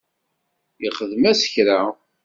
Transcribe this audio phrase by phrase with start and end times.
[0.87, 1.79] Ixdem-as kra?